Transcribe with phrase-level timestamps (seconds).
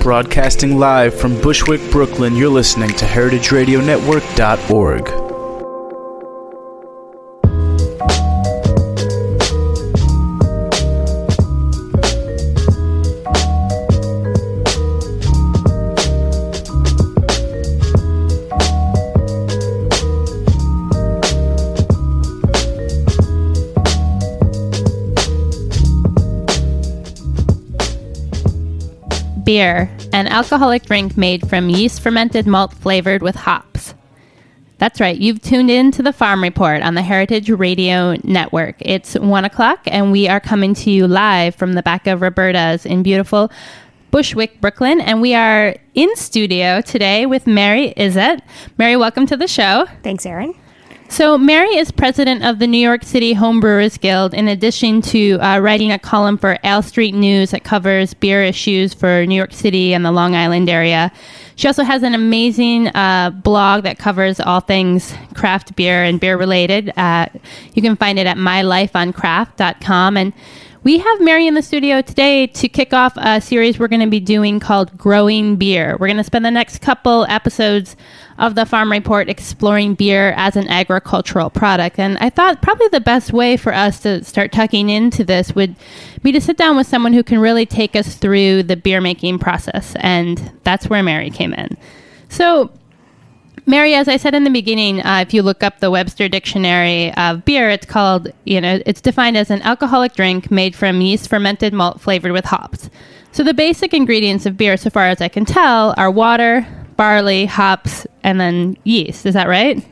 [0.00, 5.27] Broadcasting live from Bushwick, Brooklyn, you're listening to heritageradionetwork.org.
[29.58, 33.92] Beer, an alcoholic drink made from yeast fermented malt flavored with hops.
[34.76, 38.76] That's right, you've tuned in to the Farm Report on the Heritage Radio Network.
[38.78, 42.86] It's one o'clock, and we are coming to you live from the back of Roberta's
[42.86, 43.50] in beautiful
[44.12, 45.00] Bushwick, Brooklyn.
[45.00, 48.42] And we are in studio today with Mary Izett.
[48.76, 49.86] Mary, welcome to the show.
[50.04, 50.54] Thanks, Erin.
[51.10, 55.58] So, Mary is president of the New York City Homebrewers Guild, in addition to uh,
[55.58, 59.94] writing a column for Ale Street News that covers beer issues for New York City
[59.94, 61.10] and the Long Island area.
[61.56, 66.36] She also has an amazing uh, blog that covers all things craft beer and beer
[66.36, 66.92] related.
[66.96, 67.26] Uh,
[67.72, 70.16] you can find it at mylifeoncraft.com.
[70.16, 70.32] And
[70.88, 74.06] we have Mary in the studio today to kick off a series we're going to
[74.06, 75.98] be doing called Growing Beer.
[76.00, 77.94] We're going to spend the next couple episodes
[78.38, 81.98] of the Farm Report exploring beer as an agricultural product.
[81.98, 85.76] And I thought probably the best way for us to start tucking into this would
[86.22, 89.40] be to sit down with someone who can really take us through the beer making
[89.40, 89.94] process.
[89.96, 91.76] And that's where Mary came in.
[92.30, 92.70] So,
[93.68, 97.12] Mary, as I said in the beginning, uh, if you look up the Webster Dictionary
[97.16, 101.28] of beer, it's called, you know, it's defined as an alcoholic drink made from yeast
[101.28, 102.88] fermented malt flavored with hops.
[103.30, 107.44] So the basic ingredients of beer, so far as I can tell, are water, barley,
[107.44, 109.26] hops, and then yeast.
[109.26, 109.86] Is that right?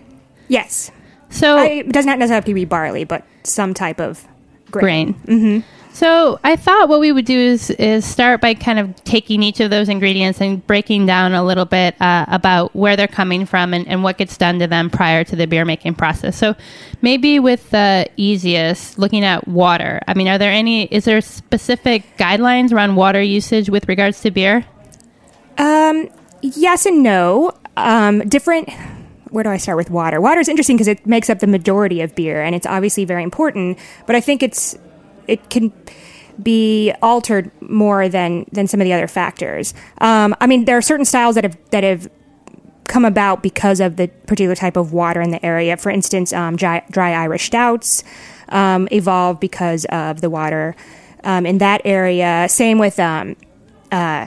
[0.48, 0.90] Yes.
[1.28, 4.26] So I, it does not necessarily have to be barley, but some type of
[4.70, 5.12] grain.
[5.26, 5.64] grain.
[5.96, 9.60] So I thought what we would do is is start by kind of taking each
[9.60, 13.72] of those ingredients and breaking down a little bit uh, about where they're coming from
[13.72, 16.36] and, and what gets done to them prior to the beer making process.
[16.36, 16.54] So
[17.00, 20.02] maybe with the easiest, looking at water.
[20.06, 20.84] I mean, are there any?
[20.84, 24.66] Is there specific guidelines around water usage with regards to beer?
[25.56, 26.10] Um,
[26.42, 27.52] yes and no.
[27.78, 28.68] Um, different.
[29.30, 30.20] Where do I start with water?
[30.20, 33.22] Water is interesting because it makes up the majority of beer, and it's obviously very
[33.22, 33.78] important.
[34.04, 34.76] But I think it's
[35.28, 35.72] it can
[36.42, 39.74] be altered more than than some of the other factors.
[39.98, 42.10] Um, I mean, there are certain styles that have that have
[42.86, 45.76] come about because of the particular type of water in the area.
[45.76, 48.04] For instance, um, dry, dry Irish stouts
[48.48, 50.76] um, evolved because of the water
[51.24, 52.46] um, in that area.
[52.48, 53.36] Same with um,
[53.90, 54.26] uh,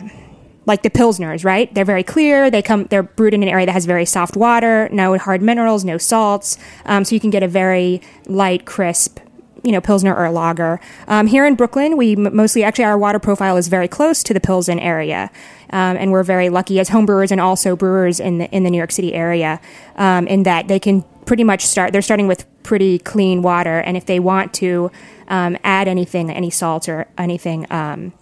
[0.66, 1.74] like the pilsners, right?
[1.74, 2.52] They're very clear.
[2.52, 2.84] They come.
[2.86, 6.58] They're brewed in an area that has very soft water, no hard minerals, no salts,
[6.86, 9.20] um, so you can get a very light, crisp
[9.64, 10.80] you know, Pilsner or a lager.
[11.08, 14.40] Um, here in Brooklyn, we mostly, actually, our water profile is very close to the
[14.40, 15.32] Pilsen area.
[15.72, 18.78] Um, and we're very lucky as homebrewers and also brewers in the, in the New
[18.78, 19.61] York City area,
[19.97, 23.79] um, in that they can pretty much start, they're starting with pretty clean water.
[23.79, 24.91] And if they want to
[25.28, 28.14] um, add anything, any salts or anything, um,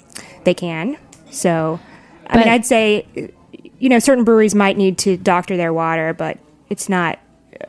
[0.43, 0.97] they can.
[1.29, 1.79] So,
[2.27, 3.31] I But- mean, I'd say,
[3.79, 6.37] you know, certain breweries might need to doctor their water, but
[6.69, 7.19] it's not,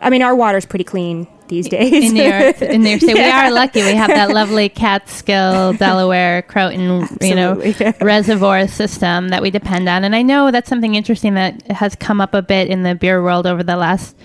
[0.00, 2.11] I mean, our water is pretty clean these days.
[2.11, 2.62] in New York.
[2.62, 3.83] In New York City, we are lucky.
[3.83, 8.06] We have that lovely Catskill, Delaware, Croton, you know, Absolutely.
[8.06, 10.05] reservoir system that we depend on.
[10.05, 13.23] And I know that's something interesting that has come up a bit in the beer
[13.23, 14.17] world over the last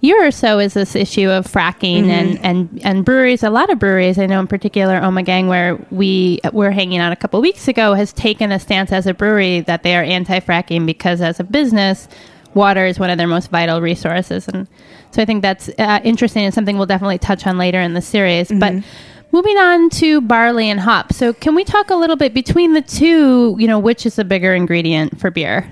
[0.00, 2.10] year or so is this issue of fracking Mm-hmm.
[2.10, 3.44] and, and, and breweries.
[3.44, 7.16] A lot of breweries, I know in particular Ommegang, where we were hanging out a
[7.16, 11.20] couple weeks ago, has taken a stance as a brewery that they are anti-fracking because
[11.20, 12.08] as a business,
[12.54, 14.48] water is one of their most vital resources.
[14.48, 14.66] And
[15.12, 18.02] so I think that's uh, interesting and something we'll definitely touch on later in the
[18.02, 18.48] series.
[18.48, 18.58] Mm-hmm.
[18.58, 18.84] But
[19.30, 21.16] moving on to barley and hops.
[21.16, 24.24] So can we talk a little bit between the two, you know, which is the
[24.24, 25.70] bigger ingredient for beer?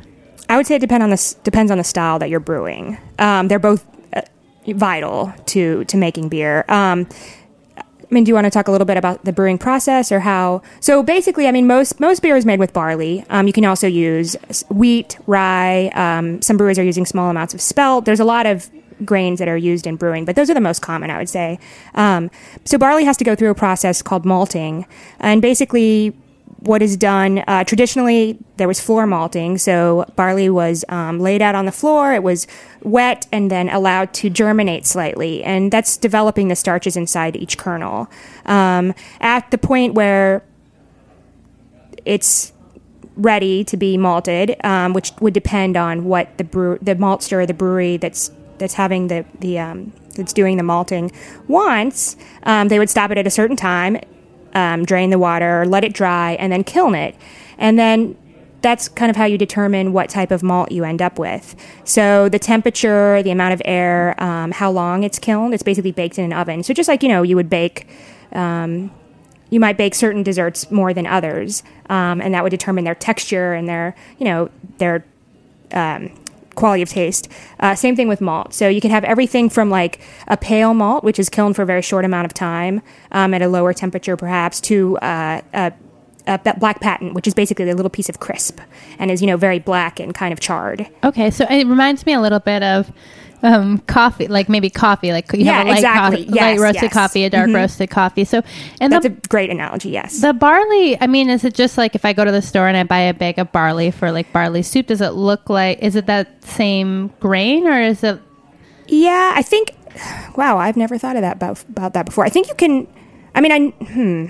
[0.48, 2.98] I would say it depend on the depends on the style that you're brewing.
[3.18, 4.22] Um, they're both uh,
[4.66, 6.64] vital to to making beer.
[6.68, 7.06] Um,
[7.78, 10.18] I mean, do you want to talk a little bit about the brewing process or
[10.18, 10.62] how?
[10.80, 13.24] So basically, I mean, most most beer is made with barley.
[13.30, 14.34] Um, you can also use
[14.68, 15.92] wheat, rye.
[15.94, 18.04] Um, some brewers are using small amounts of spelt.
[18.04, 18.68] There's a lot of
[19.04, 21.58] grains that are used in brewing, but those are the most common, I would say.
[21.94, 22.30] Um,
[22.64, 24.86] so barley has to go through a process called malting,
[25.18, 26.14] and basically
[26.60, 31.54] what is done uh, traditionally there was floor malting so barley was um, laid out
[31.54, 32.46] on the floor it was
[32.82, 38.10] wet and then allowed to germinate slightly and that's developing the starches inside each kernel
[38.46, 40.44] um, at the point where
[42.04, 42.52] it's
[43.16, 47.46] ready to be malted um, which would depend on what the brew the maltster or
[47.46, 51.10] the brewery that's that's having the the um, that's doing the malting
[51.48, 53.98] wants um, they would stop it at a certain time
[54.54, 57.14] um, drain the water, let it dry, and then kiln it.
[57.58, 58.16] And then
[58.62, 61.56] that's kind of how you determine what type of malt you end up with.
[61.84, 66.18] So the temperature, the amount of air, um, how long it's kilned, it's basically baked
[66.18, 66.62] in an oven.
[66.62, 67.88] So just like, you know, you would bake,
[68.32, 68.90] um,
[69.48, 73.54] you might bake certain desserts more than others, um, and that would determine their texture
[73.54, 75.04] and their, you know, their
[75.72, 76.12] um,
[76.60, 77.28] quality of taste.
[77.58, 78.54] Uh, same thing with malt.
[78.54, 81.66] So you can have everything from like a pale malt, which is kilned for a
[81.66, 85.72] very short amount of time um, at a lower temperature, perhaps, to uh, a,
[86.26, 88.60] a black patent, which is basically a little piece of crisp
[88.98, 90.88] and is you know very black and kind of charred.
[91.02, 92.92] Okay, so it reminds me a little bit of
[93.42, 96.26] um, coffee, like maybe coffee, like you Yeah, have a light, exactly.
[96.26, 96.92] coffee, light roasted yes.
[96.92, 97.54] coffee, a dark Mhm.
[97.54, 98.24] roasted coffee.
[98.24, 98.42] So,
[98.80, 99.90] and That's the a great analogy.
[99.90, 100.20] Yes.
[100.20, 102.76] the barley, I mean, is it just like if I go to the store and
[102.76, 104.88] I buy a bag of barley for like barley soup?
[104.88, 108.20] Does it look like is it that same grain or is it?
[108.88, 109.74] Yeah, I think.
[110.36, 112.24] Wow, I've never thought of that about, about that before.
[112.24, 112.86] I think you can.
[113.34, 114.26] I mean, I hmm.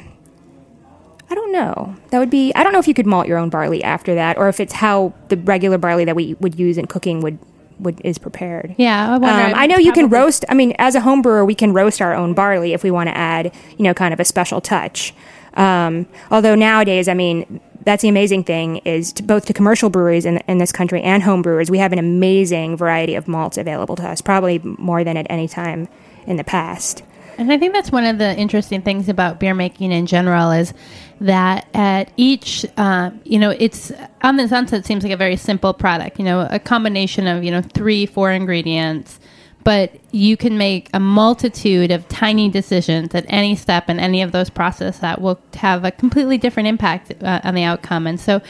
[1.31, 1.95] I don't know.
[2.11, 2.53] That would be.
[2.55, 4.73] I don't know if you could malt your own barley after that, or if it's
[4.73, 7.39] how the regular barley that we would use in cooking would
[7.81, 8.75] would is prepared.
[8.79, 9.43] Yeah, I wonder.
[9.43, 10.45] Um, I know you can roast.
[10.49, 13.09] I mean, as a home brewer, we can roast our own barley if we want
[13.09, 15.15] to add, you know, kind of a special touch.
[15.55, 20.27] Um, although nowadays, I mean, that's the amazing thing is to both to commercial breweries
[20.27, 23.97] in, in this country and home brewers, we have an amazing variety of malts available
[23.97, 25.89] to us, probably more than at any time
[26.27, 27.03] in the past.
[27.39, 30.75] And I think that's one of the interesting things about beer making in general is
[31.21, 35.75] that at each, uh, you know, it's on the sunset seems like a very simple
[35.75, 36.19] product.
[36.19, 39.21] You know, a combination of you know three, four ingredients,
[39.65, 44.33] but you can make a multitude of tiny decisions at any step in any of
[44.33, 48.07] those processes that will have a completely different impact uh, on the outcome.
[48.07, 48.41] And so,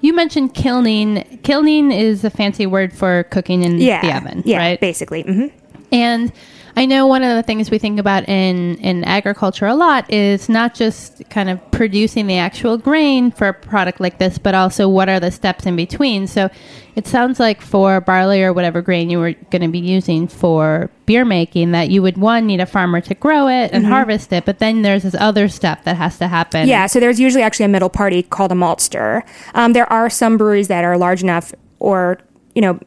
[0.00, 1.40] you mentioned kilning.
[1.42, 4.80] Kilning is a fancy word for cooking in Yeah, the oven, yeah, right?
[4.80, 5.22] basically.
[5.22, 5.46] hmm
[5.92, 6.32] And
[6.76, 10.48] I know one of the things we think about in, in agriculture a lot is
[10.48, 14.88] not just kind of producing the actual grain for a product like this, but also
[14.88, 16.26] what are the steps in between.
[16.26, 16.50] So
[16.96, 20.90] it sounds like for barley or whatever grain you were going to be using for
[21.06, 24.44] beer making, that you would one need a farmer to grow it and harvest it,
[24.44, 26.68] but then there's this other step that has to happen.
[26.68, 29.22] Yeah, so there's usually actually a middle party called a maltster.
[29.54, 32.18] Um, there are some breweries that are large enough, or
[32.54, 32.78] you know,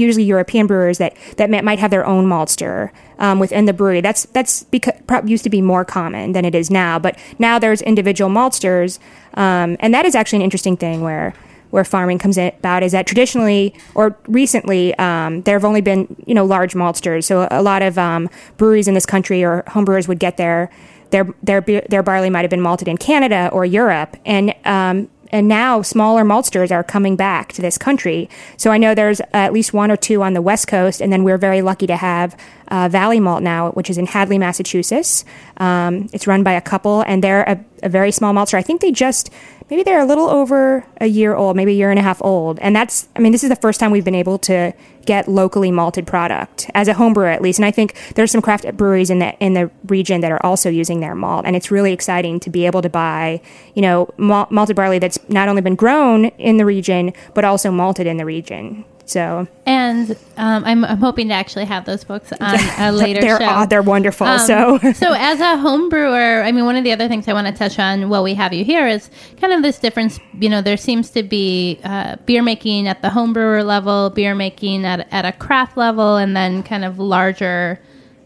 [0.00, 4.00] usually European brewers that that might have their own maltster um, within the brewery.
[4.00, 6.98] That's that's because used to be more common than it is now.
[6.98, 8.98] But now there's individual maltsters,
[9.34, 11.34] um, and that is actually an interesting thing where.
[11.70, 16.34] Where farming comes about is that traditionally or recently um, there have only been you
[16.34, 17.22] know large maltsters.
[17.22, 20.68] So a lot of um, breweries in this country or homebrewers would get their
[21.10, 25.48] their their their barley might have been malted in Canada or Europe, and um, and
[25.48, 28.28] now smaller maltsters are coming back to this country.
[28.56, 31.24] So I know there's at least one or two on the West Coast, and then
[31.24, 32.36] we're very lucky to have
[32.68, 35.24] uh, Valley Malt now, which is in Hadley, Massachusetts.
[35.56, 38.54] Um, it's run by a couple, and they're a, a very small maltster.
[38.54, 39.30] I think they just
[39.70, 42.58] maybe they're a little over a year old, maybe a year and a half old,
[42.60, 44.72] and that's I mean this is the first time we've been able to
[45.06, 47.58] get locally malted product as a home brewer at least.
[47.58, 50.70] And I think there's some craft breweries in the in the region that are also
[50.70, 53.40] using their malt, and it's really exciting to be able to buy
[53.74, 57.70] you know mal- malted barley that's not only been grown in the region but also
[57.70, 58.84] malted in the region.
[59.10, 63.40] So And um, I'm, I'm hoping to actually have those books on a later they're
[63.40, 63.66] show.
[63.66, 64.24] they're wonderful.
[64.24, 67.32] Um, so so as a home brewer, I mean, one of the other things I
[67.32, 70.20] want to touch on while we have you here is kind of this difference.
[70.38, 74.36] You know, there seems to be uh, beer making at the home brewer level, beer
[74.36, 77.80] making at, at a craft level, and then kind of larger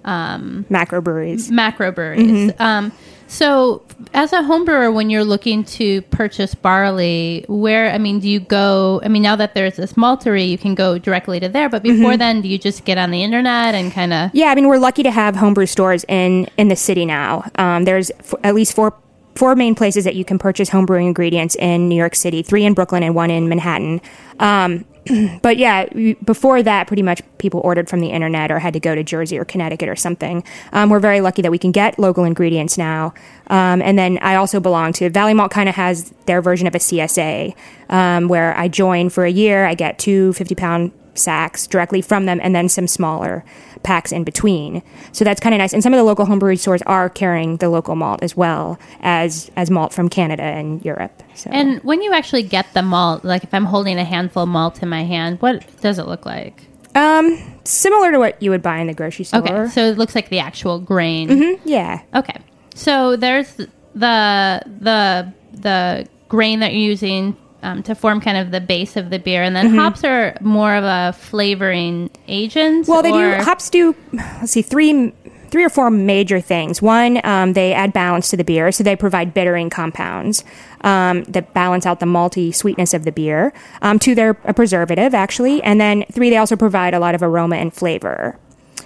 [0.05, 1.51] macro breweries.
[1.51, 2.53] macro breweries.
[2.53, 2.63] Mm-hmm.
[2.63, 2.93] Um,
[3.35, 8.29] so, as a home brewer, when you're looking to purchase barley, where I mean, do
[8.29, 9.01] you go?
[9.05, 11.69] I mean, now that there's this maltery, you can go directly to there.
[11.69, 12.19] But before Mm-hmm.
[12.19, 14.31] then, do you just get on the internet and kind of?
[14.35, 17.45] Yeah, I mean we're lucky to have homebrew stores in in the city now.
[17.57, 18.93] Um, there's f- at least four
[19.35, 22.75] four main places that you can purchase homebrewing ingredients in New York City, three in
[22.75, 24.01] Brooklyn and one in Manhattan.
[24.39, 24.85] Um,
[25.43, 25.87] but yeah,
[26.25, 29.39] before that, pretty much people ordered from the internet or had to go to Jersey
[29.39, 30.43] or Connecticut or something.
[30.73, 33.13] Um, we're very lucky that we can get local ingredients now.
[33.49, 36.75] Um, and then I also belong to Valley Malt, kind of has their version of
[36.75, 37.55] a CSA,
[37.91, 39.67] um, where I join for a year.
[39.67, 43.45] I get two 50 pound sacks directly from them and then some smaller
[43.83, 44.83] packs in between.
[45.13, 45.73] So that's kind of nice.
[45.73, 49.51] And some of the local homebrew stores are carrying the local malt as well as
[49.57, 51.23] as malt from Canada and Europe.
[51.35, 54.49] So And when you actually get the malt, like if I'm holding a handful of
[54.49, 56.63] malt in my hand, what does it look like?
[56.97, 59.41] um similar to what you would buy in the grocery store.
[59.41, 61.29] Okay, so it looks like the actual grain.
[61.29, 61.69] Mm-hmm.
[61.69, 62.03] Yeah.
[62.15, 62.37] Okay.
[62.75, 68.61] So there's the the the grain that you're using um, to form kind of the
[68.61, 72.83] base of the beer, and then hops are more of a flavoring agent.
[72.83, 72.93] Mm-hmm.
[72.93, 75.13] Well, they or- do hops do let's see three
[75.49, 76.83] three or four major things.
[76.83, 80.45] One, um, they add balance to the beer, so they provide bittering compounds
[80.81, 83.53] um, that balance out the malty sweetness of the beer.
[83.81, 87.23] Um, two, they're a preservative actually, and then three, they also provide a lot of
[87.23, 88.39] aroma and flavor.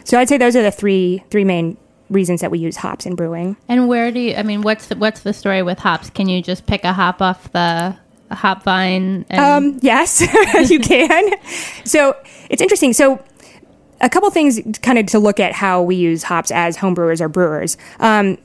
[0.05, 1.77] So I'd say those are the three three main
[2.11, 3.57] reasons that we use hops in brewing.
[3.69, 4.35] And where do you?
[4.35, 6.11] I mean, what's the, what's the story with hops?
[6.11, 7.97] Can you just pick a hop off the
[8.31, 9.25] hop vine?
[9.31, 9.41] And,
[9.75, 10.21] Um, yes,
[10.71, 11.35] you can.
[11.85, 12.17] So
[12.51, 12.93] it's interesting.
[12.93, 13.23] So
[14.01, 17.29] a couple things kind of to look at how we use hops as homebrewers or
[17.29, 17.77] brewers.
[17.99, 18.39] Um,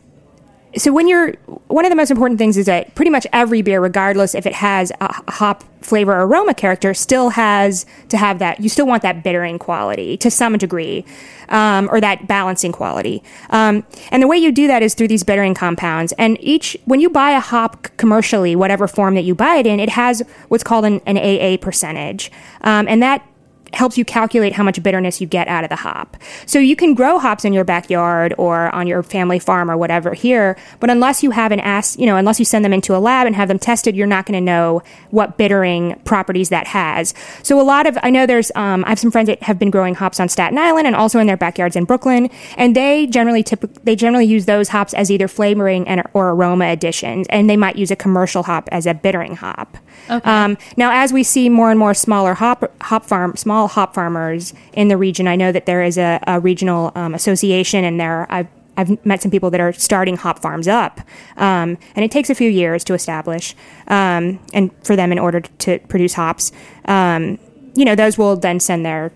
[0.75, 1.33] so when you're
[1.67, 4.53] one of the most important things is that pretty much every beer regardless if it
[4.53, 9.03] has a hop flavor or aroma character still has to have that you still want
[9.03, 11.05] that bittering quality to some degree
[11.49, 13.23] um, or that balancing quality.
[13.51, 16.13] Um, and the way you do that is through these bittering compounds.
[16.17, 19.79] And each when you buy a hop commercially whatever form that you buy it in
[19.79, 22.31] it has what's called an, an aa percentage.
[22.61, 23.25] Um, and that
[23.73, 26.17] helps you calculate how much bitterness you get out of the hop.
[26.45, 30.13] So you can grow hops in your backyard or on your family farm or whatever
[30.13, 32.99] here, but unless you have an ass, you know, unless you send them into a
[32.99, 37.13] lab and have them tested, you're not going to know what bittering properties that has.
[37.43, 39.71] So a lot of, I know there's, um, I have some friends that have been
[39.71, 43.43] growing hops on Staten Island and also in their backyards in Brooklyn, and they generally
[43.43, 47.57] typ- they generally use those hops as either flavoring and or aroma additions, and they
[47.57, 49.77] might use a commercial hop as a bittering hop.
[50.09, 54.53] Um, now, as we see more and more smaller hop hop farm small hop farmers
[54.73, 58.27] in the region, I know that there is a, a regional um, association, and there
[58.31, 60.99] I've I've met some people that are starting hop farms up,
[61.37, 63.55] um, and it takes a few years to establish,
[63.87, 66.51] um, and for them in order to produce hops,
[66.85, 67.37] um,
[67.75, 69.11] you know, those will then send their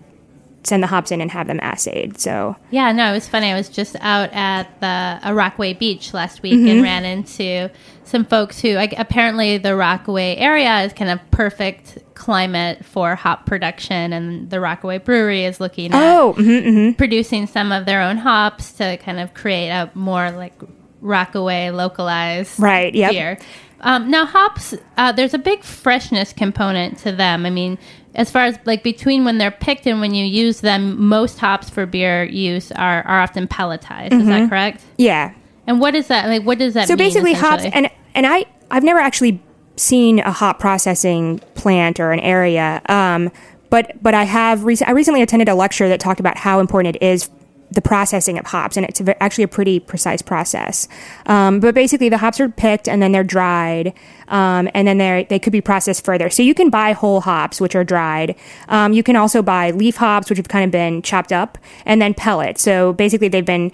[0.64, 2.18] send the hops in and have them assayed.
[2.18, 3.50] So Yeah, no, it was funny.
[3.50, 6.68] I was just out at the uh, Rockaway Beach last week Mm-hmm.
[6.68, 7.70] and ran into
[8.04, 13.46] some folks who like, apparently the Rockaway area is kind of perfect climate for hop
[13.46, 16.96] production, and the Rockaway Brewery is looking at oh, mhm.
[16.98, 20.54] producing some of their own hops to kind of create a more like
[21.00, 23.12] Rockaway localized Right, yep.
[23.12, 23.38] beer.
[23.80, 27.46] Um, now hops, uh, there's a big freshness component to them.
[27.46, 27.78] I mean,
[28.14, 31.68] as far as like between when they're picked and when you use them, most hops
[31.70, 34.12] for beer use are, are often pelletized.
[34.12, 34.82] Is that correct?
[34.96, 35.34] yeah,
[35.66, 36.42] And what is that like?
[36.42, 36.88] What does that Mm-hmm.
[36.88, 37.06] so mean?
[37.06, 39.40] basically hops and and i i've never actually
[39.76, 43.30] seen a hop processing plant or an area um,
[43.70, 46.96] but but i have rec- i recently attended a lecture that talked about how important
[46.96, 47.28] it is
[47.70, 50.88] the processing of hops and it's actually a pretty precise process
[51.26, 53.92] um, but basically the hops are picked and then they're dried
[54.28, 57.60] um, and then they they could be processed further so you can buy whole hops
[57.60, 58.34] which are dried
[58.68, 62.00] um, you can also buy leaf hops which have kind of been chopped up and
[62.00, 63.70] then pellets so basically they've been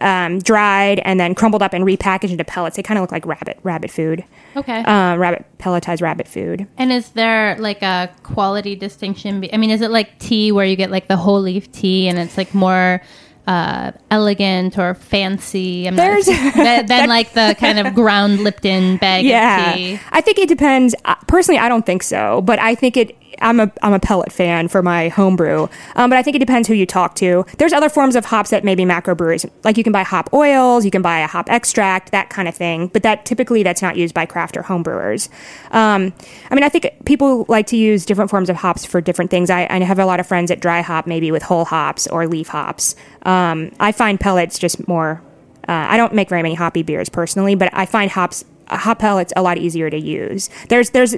[0.00, 2.76] um, dried and then crumbled up and repackaged into pellets.
[2.76, 4.24] They kind of look like rabbit rabbit food,
[4.54, 4.82] okay.
[4.82, 6.66] uh, rabbit pelletized rabbit food.
[6.76, 9.40] and is there like a quality distinction?
[9.40, 12.08] be- I mean, is it like tea where you get like the whole leaf tea
[12.08, 13.02] and it's like more
[13.46, 15.86] uh, elegant or fancy?
[15.86, 20.00] I'm There's- than, than like the kind of ground Lipton bag of Yeah, tea.
[20.10, 20.94] I think it depends.
[21.26, 23.16] Personally, I don't think so, but I think it.
[23.40, 26.68] I'm a I'm a pellet fan for my homebrew, um, but I think it depends
[26.68, 27.44] who you talk to.
[27.58, 30.90] There's other forms of hops that maybe macrobreweries like you can buy hop oils, you
[30.90, 32.88] can buy a hop extract, that kind of thing.
[32.88, 35.28] But that typically that's not used by craft or homebrewers.
[35.70, 36.12] Um,
[36.50, 39.50] I mean, I think people like to use different forms of hops for different things.
[39.50, 42.26] I, I have a lot of friends that dry hop maybe with whole hops or
[42.26, 42.94] leaf hops.
[43.22, 45.22] Um, I find pellets just more.
[45.68, 49.32] Uh, I don't make very many hoppy beers personally, but I find hops hop pellets
[49.36, 50.50] a lot easier to use.
[50.68, 51.14] There's there's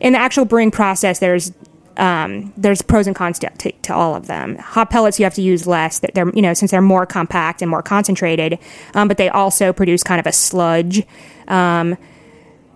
[0.00, 1.52] in the actual brewing process there's
[1.96, 4.56] um, there's pros and cons to, to, to, all of them.
[4.56, 6.00] Hop pellets you have to use less.
[6.00, 8.58] They're you know since they're more compact and more concentrated,
[8.94, 11.02] um, but they also produce kind of a sludge.
[11.48, 11.96] Um,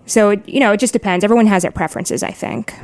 [0.07, 1.25] so it, you know it just depends.
[1.25, 2.75] Everyone has their preferences, I think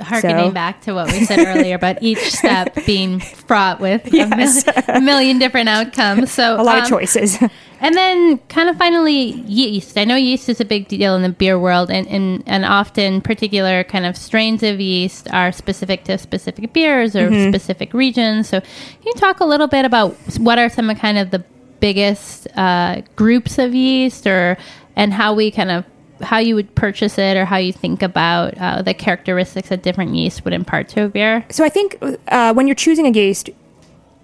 [0.00, 0.52] harkening so.
[0.52, 4.30] back to what we said earlier about each step being fraught with yes.
[4.66, 6.32] a, mil- a, million different outcomes.
[6.32, 7.38] So a lot um, of choices.
[7.80, 9.96] and then, kind of finally, yeast.
[9.96, 13.20] I know yeast is a big deal in the beer world, and, and, and often
[13.20, 17.50] particular kind of strains of yeast are specific to specific beers or mm-hmm.
[17.50, 18.48] specific regions.
[18.48, 21.44] So, can you talk a little bit about what are some of kind of the
[21.80, 24.56] biggest uh, groups of yeast, or
[24.96, 25.84] and how we kind of
[26.24, 30.14] how you would purchase it or how you think about uh, the characteristics that different
[30.14, 31.44] yeast would impart to a beer?
[31.50, 33.50] So I think uh, when you're choosing a yeast,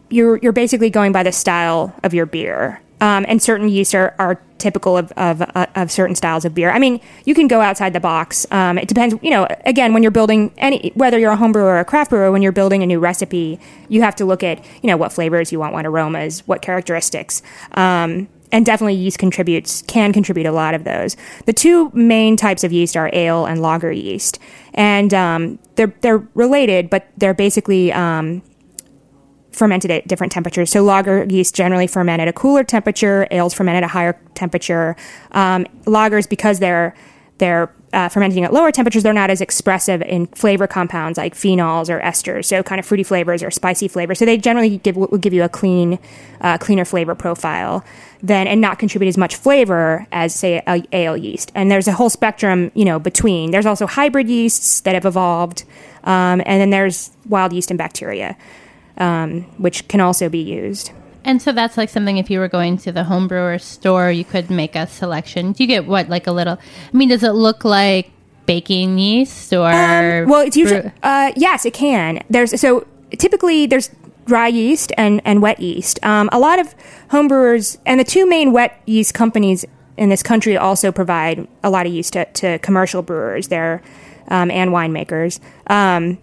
[0.09, 2.81] you're you're basically going by the style of your beer.
[3.03, 6.71] Um, and certain yeasts are, are typical of, of, uh, of, certain styles of beer.
[6.71, 8.47] I mean, you can go outside the box.
[8.51, 11.71] Um, it depends, you know, again, when you're building any, whether you're a home brewer
[11.71, 14.63] or a craft brewer, when you're building a new recipe, you have to look at,
[14.83, 17.41] you know, what flavors you want, what aromas, what characteristics.
[17.73, 21.17] Um, and definitely yeast contributes can contribute a lot of those.
[21.47, 24.39] The two main types of yeast are ale and lager yeast,
[24.75, 28.43] and um, they're they're related, but they're basically um,
[29.53, 30.71] fermented at different temperatures.
[30.71, 34.97] So lager yeast generally ferment at a cooler temperature, ales ferment at a higher temperature.
[35.33, 36.95] Um, lagers because they're
[37.39, 41.89] they're uh, fermenting at lower temperatures, they're not as expressive in flavor compounds like phenols
[41.89, 44.19] or esters, so kind of fruity flavors or spicy flavors.
[44.19, 45.99] So they generally give will give you a clean,
[46.41, 47.85] uh, cleaner flavor profile
[48.23, 51.53] than and not contribute as much flavor as say a, ale yeast.
[51.55, 53.51] And there's a whole spectrum, you know, between.
[53.51, 55.65] There's also hybrid yeasts that have evolved,
[56.05, 58.37] um, and then there's wild yeast and bacteria,
[58.99, 60.93] um, which can also be used.
[61.25, 64.51] And so that's like something if you were going to the homebrewer store, you could
[64.51, 65.53] make a selection.
[65.53, 66.55] Do you get what, like a little?
[66.55, 68.11] I mean, does it look like
[68.47, 69.71] baking yeast or?
[69.71, 72.23] Um, well, it's usually uh, yes, it can.
[72.31, 72.87] There's so
[73.19, 73.91] typically there's
[74.31, 75.99] dry yeast and, and wet yeast.
[76.05, 76.73] Um, a lot of
[77.09, 79.65] homebrewers and the two main wet yeast companies
[79.97, 83.83] in this country also provide a lot of yeast to, to commercial brewers there
[84.29, 85.41] um, and winemakers.
[85.67, 86.19] Um,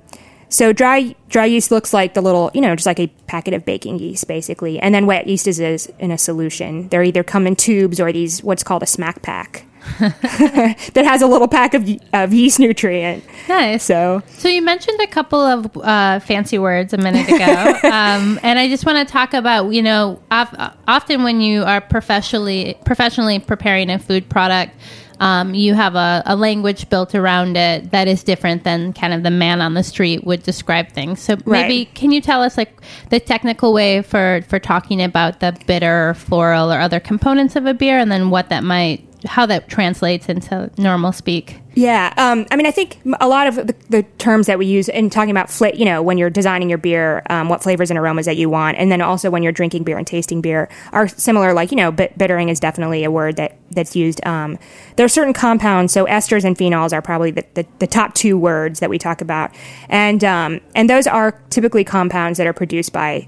[0.49, 3.65] so dry dry yeast looks like the little, you know, just like a packet of
[3.65, 4.79] baking yeast, basically.
[4.79, 6.89] And then wet yeast is, is in a solution.
[6.89, 9.65] They're either come in tubes or these what's called a smack pack.
[9.99, 13.23] that has a little pack of, of yeast nutrient.
[13.47, 13.83] Nice.
[13.83, 18.59] So, so you mentioned a couple of uh, fancy words a minute ago, um, and
[18.59, 23.89] I just want to talk about you know often when you are professionally professionally preparing
[23.89, 24.75] a food product
[25.19, 29.23] um, you have a, a, language built around it that is different than kind of
[29.23, 31.21] the man on the street would describe things.
[31.21, 31.95] So maybe right.
[31.95, 36.71] can you tell us like the technical way for for talking about the bitter, floral,
[36.71, 40.71] or other components of a beer, and then what that might how that translates into
[40.77, 41.59] normal speak.
[41.75, 44.89] Yeah, um, I mean, I think a lot of the, the, terms that we use
[44.89, 47.99] in talking about, fla- you know, when you're designing your beer, um, what flavors and
[47.99, 51.07] aromas that you want, and then also when you're drinking beer and tasting beer, are
[51.07, 51.53] similar.
[51.53, 54.25] Like, you know, bit- bittering is definitely a word that that's used.
[54.25, 54.57] Um,
[54.95, 58.39] there are certain compounds, so esters and phenols are probably the, the, the top two
[58.39, 59.51] words that we talk about,
[59.87, 63.27] and um, and those are typically compounds that are produced by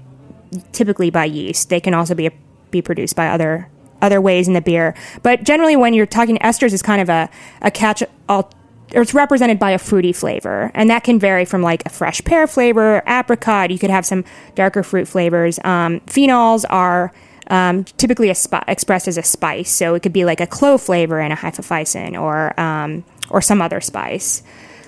[0.72, 1.68] typically by yeast.
[1.68, 2.30] They can also be
[2.72, 3.68] be produced by other
[4.02, 4.94] other ways in the beer.
[5.22, 7.28] But generally, when you're talking esters, is kind of a,
[7.62, 8.52] a catch all.
[8.92, 12.24] Or it's represented by a fruity flavor, and that can vary from like a fresh
[12.24, 13.70] pear flavor, apricot.
[13.70, 14.24] You could have some
[14.56, 15.60] darker fruit flavors.
[15.62, 17.12] Um, phenols are
[17.50, 21.20] um, typically sp- expressed as a spice, so it could be like a clove flavor
[21.20, 24.42] in a hefeweizen or um, or some other spice.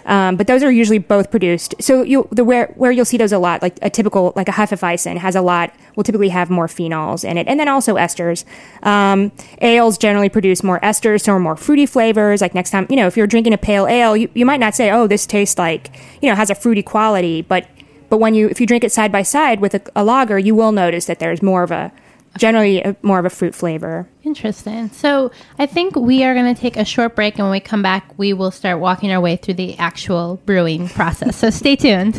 [0.05, 1.75] Um, but those are usually both produced.
[1.81, 4.53] So you the where where you'll see those a lot, like a typical like a
[4.53, 8.45] Hefeweizen has a lot will typically have more phenols in it, and then also esters.
[8.83, 12.41] Um, ales generally produce more esters, so more fruity flavors.
[12.41, 14.75] Like next time, you know, if you're drinking a pale ale, you, you might not
[14.75, 17.67] say, oh, this tastes like you know has a fruity quality, but
[18.09, 20.55] but when you if you drink it side by side with a, a lager, you
[20.55, 21.93] will notice that there's more of a
[22.39, 24.09] generally a, more of a fruit flavor.
[24.25, 24.91] Interesting.
[24.91, 27.83] So I think we are going to take a short break, and when we come
[27.83, 31.37] back, we will start walking our way through the actual brewing process.
[31.37, 32.17] So stay tuned.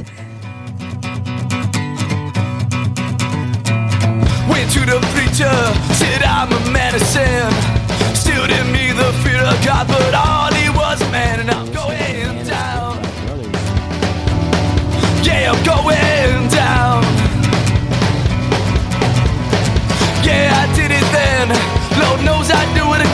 [4.50, 5.54] Went to the preacher,
[5.94, 7.52] said I'm a man of sin.
[8.16, 11.72] Still didn't mean the fear of God, but all he was a man, and I'm
[11.72, 13.02] going down.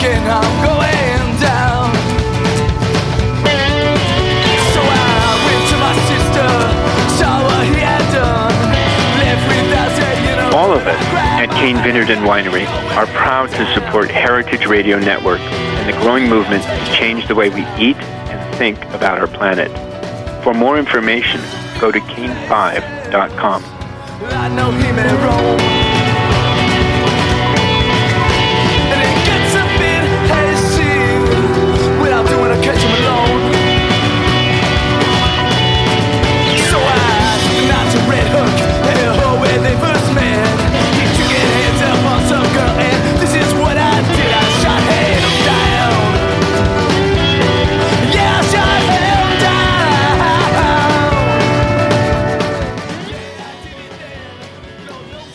[0.00, 1.92] thinking I'm going down.
[4.72, 6.48] So I went to my sister,
[7.18, 8.48] saw what he had done.
[10.54, 15.40] All of us at Cain Vineyard and Winery are proud to support Heritage Radio Network
[15.40, 19.70] and the growing movement to change the way we eat and think about our planet.
[20.42, 21.40] For more information,
[21.78, 23.62] go to cainfive.com.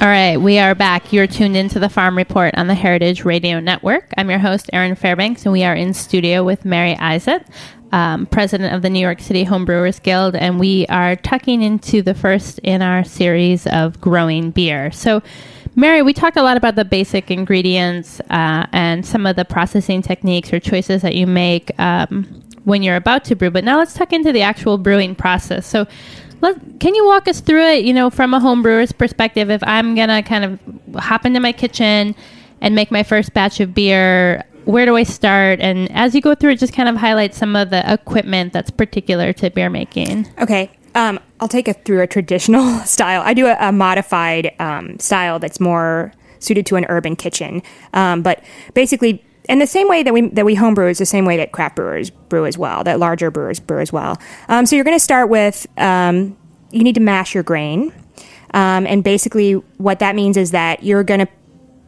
[0.02, 1.14] All right, we are back.
[1.14, 4.14] You're tuned into the Farm Report on the Heritage Radio Network.
[4.18, 7.46] I'm your host, Erin Fairbanks, and we are in studio with Mary Izett,
[7.94, 12.14] um, president of the New York City Homebrewers Guild, and we are tucking into the
[12.14, 14.92] first in our series of growing beer.
[14.92, 15.24] So,
[15.78, 20.02] Mary, we talked a lot about the basic ingredients uh, and some of the processing
[20.02, 23.94] techniques or choices that you make um, when you're about to brew, but now let's
[23.94, 25.66] tuck into the actual brewing process.
[25.66, 25.88] So,
[26.42, 29.50] let, can you walk us through it, you know, from a home brewer's perspective?
[29.50, 32.16] If I'm going to kind of hop into my kitchen
[32.62, 35.60] and make my first batch of beer, where do I start?
[35.62, 38.72] And as you go through it, just kind of highlight some of the equipment that's
[38.72, 40.28] particular to beer making.
[40.40, 40.72] Okay.
[40.96, 43.22] Um, I'll take it through a traditional style.
[43.22, 47.62] I do a, a modified um, style that's more suited to an urban kitchen.
[47.94, 48.44] Um, but
[48.74, 51.52] basically, in the same way that we that we homebrew is the same way that
[51.52, 52.84] craft brewers brew as well.
[52.84, 54.20] That larger brewers brew as well.
[54.48, 56.38] Um, so you're going to start with um,
[56.72, 57.94] you need to mash your grain,
[58.54, 61.28] um, and basically what that means is that you're going to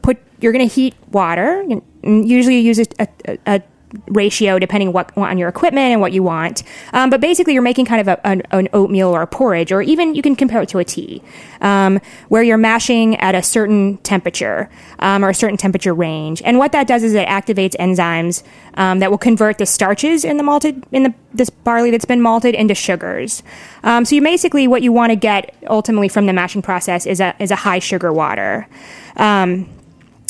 [0.02, 1.64] put you're going to heat water.
[2.04, 3.62] Usually, you use a, a, a
[4.08, 6.64] ratio depending what on your equipment and what you want.
[6.94, 9.82] Um, but basically, you're making kind of a, an, an, oatmeal or a porridge, or
[9.82, 11.22] even you can compare it to a tea,
[11.62, 14.70] um, where you're mashing at a certain temperature
[15.00, 16.42] um, or a certain temperature range.
[16.44, 18.44] And what that does is it activates enzymes
[18.76, 22.22] um, that will convert the starches in the malted in the this barley that's been
[22.22, 23.44] malted into sugars.
[23.84, 27.20] Um, so you basically what you want to get ultimately from the mashing process is
[27.20, 28.68] a is a high sugar water.
[29.16, 29.70] Um,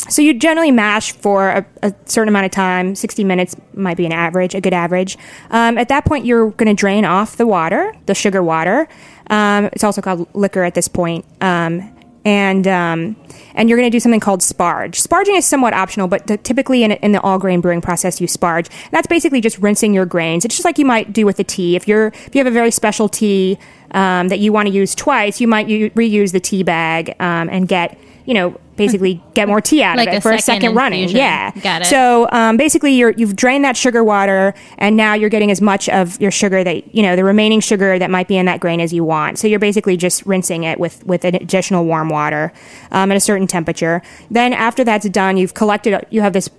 [0.09, 2.95] so you generally mash for a, a, certain amount of time.
[2.95, 5.17] Sixty minutes might be an average, a good average.
[5.51, 8.87] Um, at that point, you're going to drain off the water, the sugar water.
[9.29, 11.25] Um, it's also called liquor at this point.
[11.41, 11.93] Um,
[12.27, 13.15] and um,
[13.55, 15.01] and you're going to do something called sparge.
[15.01, 18.27] Sparging is somewhat optional, but the, typically in, in, the all grain brewing process, you
[18.27, 18.69] sparge.
[18.69, 20.43] And that's basically just rinsing your grains.
[20.43, 21.77] It's just like you might do with a tea.
[21.77, 23.57] If you're if you have a very special tea
[23.91, 27.47] um, that you want to use twice, you might u- reuse the tea bag um,
[27.49, 30.39] and get you know, basically get more tea out like of it a for a
[30.39, 31.09] second second running.
[31.09, 31.85] Yeah, Got it.
[31.85, 35.87] So um, basically, you're, you've drained that sugar water, and now you're getting as much
[35.89, 38.81] of your sugar that you know the remaining sugar that might be in that grain
[38.81, 39.39] as you want.
[39.39, 42.51] So you're basically just rinsing it with with an additional warm water
[42.91, 44.01] um, at a certain temperature.
[44.29, 46.05] Then after that's done, you've collected.
[46.09, 46.49] You have this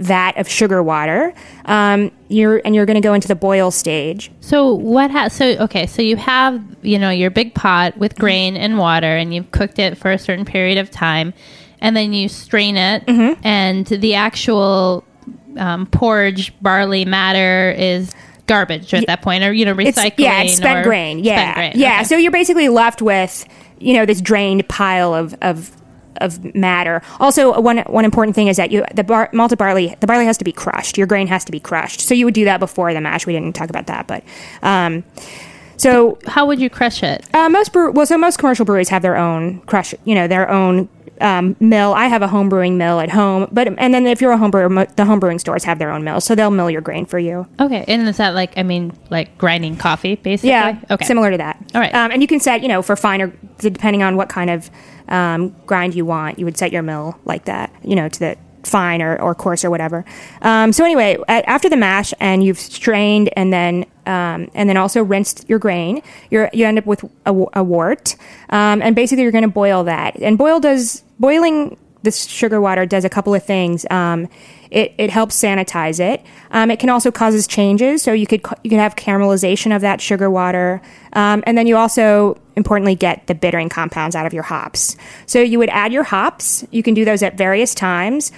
[0.00, 1.32] vat of sugar water.
[1.66, 4.30] Um, you're and you're going to go into the boil stage.
[4.40, 5.10] So what?
[5.10, 9.06] Ha- so okay, so you have you know your big pot with grain and water,
[9.16, 11.32] and you've cooked it for a certain period of time,
[11.80, 15.04] and then you strain it, and the actual
[15.58, 18.12] um, porridge barley matter is
[18.46, 20.14] garbage at that point, or you know It's, recycling.
[20.18, 21.18] yeah, it's spent or grain.
[21.20, 21.72] Yeah, spent grain.
[21.82, 21.94] yeah.
[21.96, 22.04] Okay.
[22.04, 23.44] So you're basically left with
[23.78, 25.70] you know this drained pile of of
[26.20, 27.02] of matter.
[27.18, 30.38] Also, one one important thing is that you the bar, malted barley the barley has
[30.38, 30.98] to be crushed.
[30.98, 32.00] Your grain has to be crushed.
[32.00, 33.26] So you would do that before the mash.
[33.26, 34.22] We didn't talk about that, but.
[34.62, 35.04] Um,
[35.76, 37.24] so how would you crush it?
[37.32, 40.50] uh, most brew- well, so most commercial breweries have their own crush, you know, their
[40.50, 41.92] own um, mill.
[41.94, 44.94] I have a home brewing mill at home, but and then if you're a homebrewer,
[44.96, 47.46] the home brewing stores have their own mills, so they'll mill your grain for you.
[47.60, 50.50] Okay, and is that like I mean like grinding coffee basically?
[50.50, 51.04] Yeah, Okay.
[51.04, 51.56] similar to that.
[51.74, 51.94] All right.
[51.94, 54.70] um, and you can set, you know, for finer, depending on what kind of
[55.08, 58.36] um, grind you want, you would set your mill like that, you know, to the
[58.62, 60.04] fine or, or coarse or whatever.
[60.42, 64.76] Um, so anyway, a- after the mash and you've strained and then um, and then
[64.76, 68.16] also rinsed your grain, you're you end up with a, a wort,
[68.48, 70.16] um, and basically you're going to boil that.
[70.20, 73.86] And boil does boiling this sugar water does a couple of things.
[74.70, 76.24] It, it helps sanitize it.
[76.52, 80.00] Um, it can also causes changes, so you could you could have caramelization of that
[80.00, 80.80] sugar water,
[81.12, 84.96] um, and then you also importantly get the bittering compounds out of your hops.
[85.26, 86.64] So you would add your hops.
[86.70, 88.32] You can do those at various times.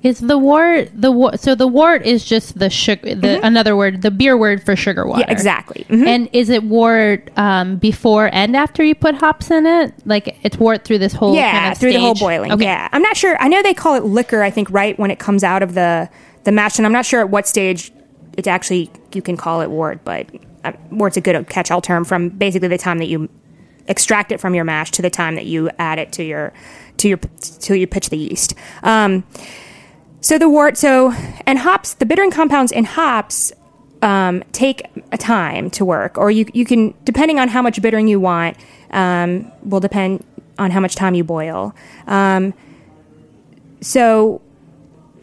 [0.00, 1.40] Is the wort the wort?
[1.40, 3.16] So the wort is just the sugar.
[3.16, 5.22] The another word, the beer word for sugar water.
[5.22, 5.30] Mm-hmm.
[5.30, 5.86] Yeah, exactly.
[5.88, 6.06] Mhm.
[6.06, 9.92] And is it wort um, before and after you put hops in it?
[10.06, 12.52] Like it's wort through this whole yeah, kind of through the whole boiling.
[12.52, 12.64] Okay.
[12.64, 13.36] Yeah, I'm not sure.
[13.40, 14.40] I know they call it liquor.
[14.40, 16.08] I think right when it comes out of the
[16.44, 17.92] the mash, and I'm not sure at what stage
[18.36, 20.28] it's actually you can call it wort, but
[20.62, 23.28] uh, wort's a good catch-all term from basically the time that you
[23.88, 26.52] extract it from your mash to the time that you add it to your
[26.98, 28.54] to your till you pitch the yeast.
[28.84, 29.24] Um,
[30.20, 31.12] so the wort so
[31.46, 33.52] and hops the bittering compounds in hops
[34.02, 38.08] um, take a time to work, or you you can depending on how much bittering
[38.08, 38.56] you want
[38.90, 40.24] um, will depend
[40.58, 41.74] on how much time you boil.
[42.06, 42.54] Um,
[43.80, 44.40] so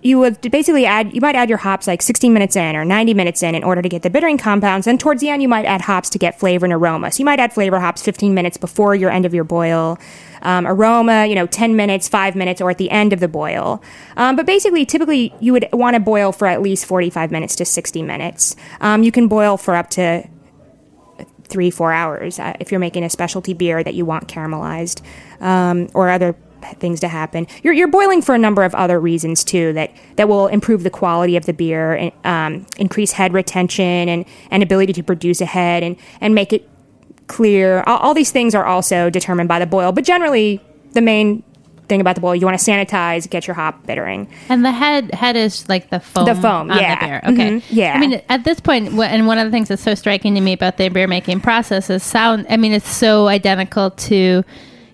[0.01, 3.15] you would basically add you might add your hops like 16 minutes in or 90
[3.15, 5.65] minutes in in order to get the bittering compounds and towards the end you might
[5.65, 8.55] add hops to get flavor and aroma so you might add flavor hops 15 minutes
[8.55, 9.97] before your end of your boil
[10.41, 13.82] um, aroma you know 10 minutes 5 minutes or at the end of the boil.
[14.17, 17.65] Um, but basically typically you would want to boil for at least 45 minutes to
[17.65, 18.56] 60 minutes.
[18.82, 20.28] Um, you can boil for up to
[21.48, 25.02] three four hours uh, if you're making a specialty beer that you want caramelized
[25.41, 26.36] um, or other
[26.74, 27.48] things to happen.
[27.63, 30.89] You're, you're boiling for a number of other reasons too that, that will improve the
[30.89, 35.45] quality of the beer and um, increase head retention and, and ability to produce a
[35.45, 36.67] head and, and make it
[37.27, 40.61] clear all, all these things are also determined by the boil but generally
[40.93, 41.43] the main
[41.88, 45.13] thing about the boil you want to sanitize get your hop bittering And the head
[45.13, 46.25] head is like the foam.
[46.25, 46.95] The foam, on yeah.
[46.99, 47.21] the beer.
[47.33, 47.51] Okay.
[47.57, 47.93] Mhm, yeah.
[47.93, 50.77] I mean, at this and one of the things that's so striking to me about
[50.77, 52.47] the beer making process is sound.
[52.49, 54.43] I mean, it's so identical to,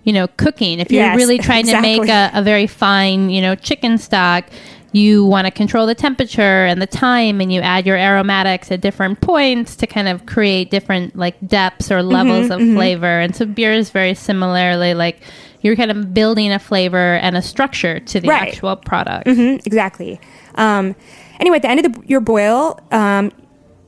[0.04, 0.80] you know, cooking.
[0.80, 4.44] If you're Yes, really trying to make a, a very fine, you know, chicken stock.
[4.92, 8.80] You want to control the temperature and the time, and you add your aromatics at
[8.82, 13.06] different points to kind of create different like depths or levels of flavor.
[13.20, 15.20] And so beer is very similarly like
[15.62, 18.42] you're kind of building a flavor and a structure to the Right.
[18.48, 19.26] actual product.
[19.28, 20.20] Mhm, exactly.
[20.56, 20.94] Um,
[21.40, 23.30] anyway, at the end of the, your boil, um,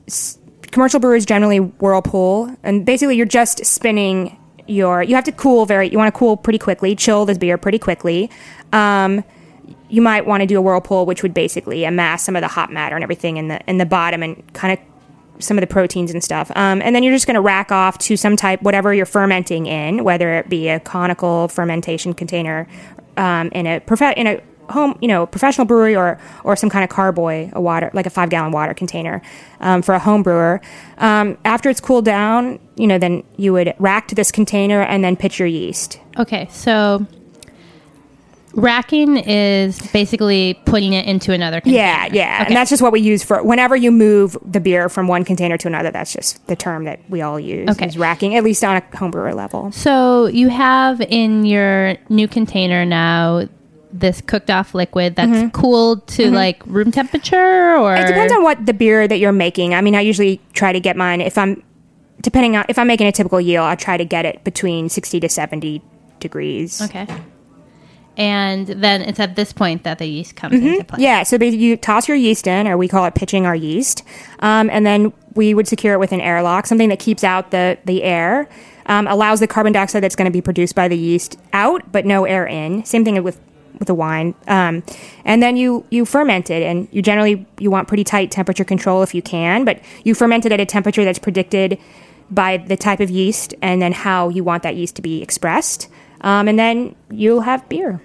[0.06, 0.38] s-
[0.70, 5.02] commercial brewers generally whirlpool, and basically you're just spinning your.
[5.02, 5.88] You have to cool very.
[5.90, 8.30] You want to cool pretty quickly, chill the beer pretty quickly.
[8.72, 9.22] Um,
[9.88, 12.72] you might want to do a whirlpool, which would basically amass some of the hot
[12.72, 16.10] matter and everything in the in the bottom and kind of some of the proteins
[16.10, 16.50] and stuff.
[16.54, 19.66] Um, and then you're just going to rack off to some type, whatever you're fermenting
[19.66, 22.68] in, whether it be a conical fermentation container
[23.16, 23.82] um, in a
[24.16, 27.90] in a home, you know, professional brewery or or some kind of carboy, a water
[27.92, 29.22] like a five gallon water container
[29.60, 30.60] um, for a home brewer.
[30.98, 35.04] Um, after it's cooled down, you know, then you would rack to this container and
[35.04, 36.00] then pitch your yeast.
[36.18, 37.06] Okay, so
[38.56, 41.82] racking is basically putting it into another container.
[41.82, 42.46] Yeah, yeah, Okay.
[42.48, 45.56] and that's just what we use for whenever you move the beer from one container
[45.58, 45.90] to another.
[45.90, 47.68] That's just the term that we all use.
[47.70, 47.86] Okay.
[47.86, 49.72] is racking, at least on a homebrewer level.
[49.72, 53.48] so you have in your new container now
[53.92, 58.04] this cooked off liquid that's cooled to like room temperature or Mm-hmm.
[58.04, 59.72] It depends on what the beer that you're making.
[59.72, 61.62] I mean, I usually try to get mine if I'm
[62.20, 65.20] depending on if I'm making a typical yield, I try to get it between 60
[65.20, 65.80] to 70
[66.18, 66.82] degrees.
[66.82, 67.06] Okay.
[68.16, 70.96] And then it's at this point that the yeast comes into play.
[70.96, 71.02] Mm-hmm.
[71.02, 74.04] Yeah, so basically you toss your yeast in, or we call it pitching our yeast,
[74.38, 77.76] um, and then we would secure it with an airlock, something that keeps out the
[77.84, 78.48] the air,
[78.86, 82.06] um, allows the carbon dioxide that's going to be produced by the yeast out, but
[82.06, 82.84] no air in.
[82.84, 83.40] Same thing with
[83.78, 84.84] with the wine, um,
[85.24, 89.02] and then you you ferment it, and you generally you want pretty tight temperature control
[89.02, 91.78] if you can, but you ferment it at a temperature that's predicted
[92.30, 95.88] by the type of yeast and then how you want that yeast to be expressed,
[96.24, 98.02] um, and then you'll have beer.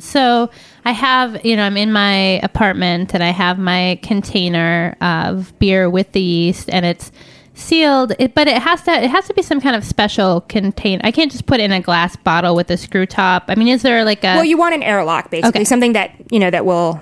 [0.00, 0.50] So
[0.84, 5.88] I have, you know, I'm in my apartment and I have my container of beer
[5.90, 7.10] with the yeast and it's
[7.54, 11.00] sealed, it, but it has to it has to be some kind of special contain.
[11.02, 13.46] I can't just put it in a glass bottle with a screw top.
[13.48, 15.64] I mean, is there like a Well, you want an airlock, basically, Okay.
[15.64, 17.00] something that you know that will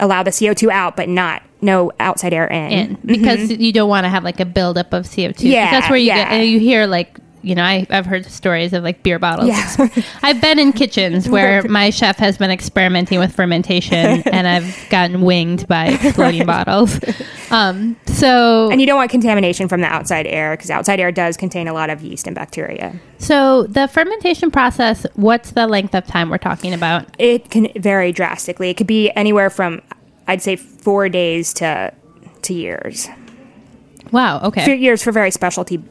[0.00, 2.72] allow the CO two out, but not no outside air in.
[2.72, 5.34] in because you don't want to have like a buildup of CO2.
[5.34, 5.46] 'Cause Mm-hmm.
[5.52, 6.30] Yeah, that's where you yeah.
[6.38, 9.48] get you hear like you know I, I've heard stories of like beer bottles.
[9.48, 9.88] Yeah.
[10.22, 15.22] I've been in kitchens where my chef has been experimenting with fermentation and I've gotten
[15.22, 16.98] winged by exploding bottles.
[17.50, 21.36] Um, so And you don't want contamination from the outside air because outside air does
[21.36, 22.94] contain a lot of yeast and bacteria.
[23.18, 25.06] so the fermentation process.
[25.14, 27.06] What's the length of time we're talking about?
[27.18, 28.70] It can vary drastically.
[28.70, 29.82] It could be anywhere from,
[30.26, 31.92] I'd say, four days to
[32.42, 33.08] to years.
[34.10, 34.40] Wow.
[34.40, 34.76] Okay.
[34.76, 35.82] Years for very specialty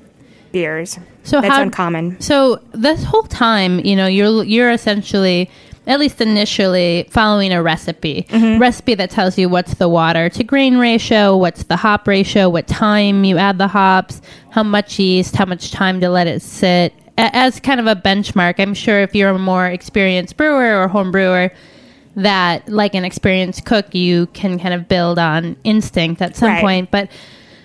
[0.52, 1.00] beers.
[1.24, 2.20] So that's how- uncommon.
[2.20, 5.50] So this whole time, you know, you're you're essentially,
[5.88, 8.26] at least initially, following a recipe.
[8.30, 8.60] Mm-hmm.
[8.62, 12.68] Recipe that tells you what's the water to grain ratio, what's the hop ratio, what
[12.68, 16.94] time you add the hops, how much yeast, how much time to let it sit.
[17.18, 20.88] A- As kind of a benchmark, I'm sure if you're a more experienced brewer or
[20.88, 21.52] home brewer,
[22.16, 26.62] that like an experienced cook, you can kind of build on instinct at some Right.
[26.62, 26.92] point.
[26.92, 27.10] But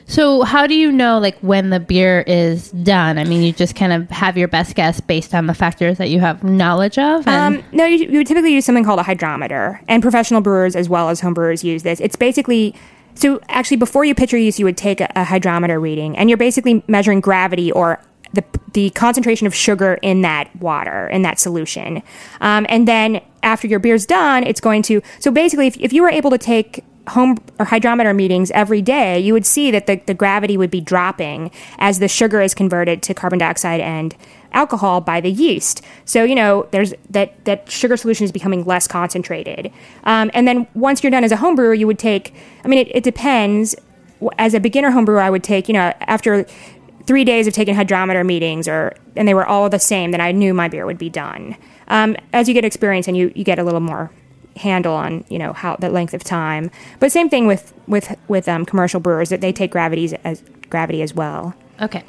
[0.08, 3.18] so, how do you know like when the beer is done?
[3.18, 6.10] I mean, you just kind of have your best guess based on the factors that
[6.10, 7.26] you have knowledge of.
[7.26, 10.88] Um, no, you, you would typically use something called a hydrometer, and professional brewers as
[10.88, 12.00] well as home brewers use this.
[12.00, 12.74] It's basically
[13.16, 16.30] so actually before you pitch your yeast, you would take a, a hydrometer reading, and
[16.30, 18.00] you're basically measuring gravity or
[18.32, 22.00] the the concentration of sugar in that water in that solution,
[22.40, 25.02] um, and then after your beer's done, it's going to.
[25.18, 29.18] So basically, if, if you were able to take home or hydrometer meetings every day,
[29.18, 33.02] you would see that the, the gravity would be dropping as the sugar is converted
[33.02, 34.16] to carbon dioxide and
[34.52, 35.82] alcohol by the yeast.
[36.04, 39.70] So you know there's that that sugar solution is becoming less concentrated.
[40.04, 42.34] Um, and then once you're done as a home brewer, you would take.
[42.64, 43.76] I mean, it, it depends.
[44.38, 46.46] As a beginner home brewer, I would take you know after
[47.06, 50.32] three days of taking hydrometer meetings, or and they were all the same, then I
[50.32, 51.56] knew my beer would be done.
[51.88, 54.10] Um, as you get experience and you, you get a little more
[54.56, 58.48] handle on you know how the length of time, but same thing with with with
[58.48, 61.54] um, commercial brewers that they take gravities as gravity as well.
[61.80, 62.02] Okay.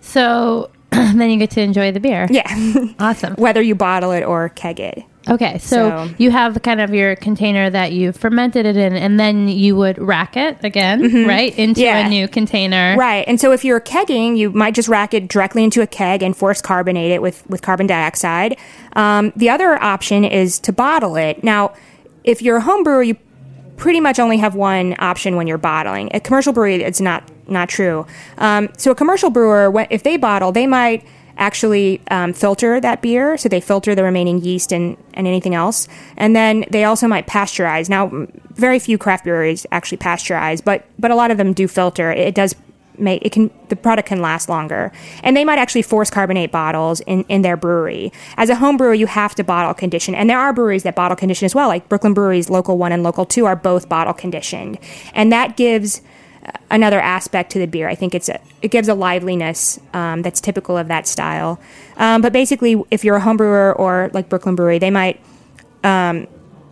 [0.00, 2.26] So then you get to enjoy the beer.
[2.30, 2.48] Yeah,
[2.98, 3.34] Awesome.
[3.34, 5.04] whether you bottle it or keg it.
[5.28, 9.20] Okay, so, So- you have kind of your container that you fermented it in, and
[9.20, 12.06] then you would rack it again, right, into Yeah.
[12.06, 12.96] a new container.
[12.98, 13.24] Right.
[13.28, 16.34] And so if you're kegging, you might just rack it directly into a keg and
[16.34, 18.56] force carbonate it with, with carbon dioxide.
[18.94, 21.44] Um, the other option is to bottle it.
[21.44, 21.72] Now,
[22.24, 23.16] if you're a home brewer, you
[23.76, 26.10] pretty much only have one option when you're bottling.
[26.14, 28.06] A commercial brewery, it's not not true.
[28.38, 31.02] Um, so a commercial brewer, if they bottle, they might
[31.40, 33.36] actually um, filter that beer.
[33.36, 35.88] So they filter the remaining yeast and, and anything else.
[36.16, 37.88] And then they also might pasteurize.
[37.88, 42.12] Now, very few craft breweries actually pasteurize, but but a lot of them do filter.
[42.12, 42.54] It does
[42.98, 44.92] make it can the product can last longer.
[45.22, 48.12] And they might actually force carbonate bottles in, in their brewery.
[48.36, 50.14] As a home brewer, you have to bottle condition.
[50.14, 53.02] And there are breweries that bottle condition as well, like Brooklyn Breweries, Local 1 and
[53.02, 54.78] Local 2 are both bottle conditioned.
[55.14, 56.02] And that gives
[56.70, 57.88] another aspect to the beer.
[57.88, 61.60] I think it's a, it gives a liveliness um, that's typical of that style.
[61.96, 65.20] Um, but basically, if you're a home brewer or like Brooklyn Brewery, they might
[65.84, 66.26] um,